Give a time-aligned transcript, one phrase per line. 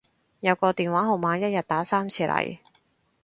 [0.39, 2.57] 有個電話號碼一日打三次嚟